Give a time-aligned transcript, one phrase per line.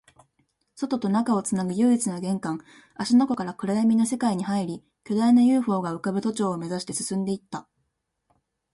[0.73, 2.65] 外と中をつなぐ唯一の玄関、
[2.95, 7.67] 芦ノ湖から暗闇の世界に入り、巨大な ＵＦＯ が浮ぶ都庁を目指して進んでいった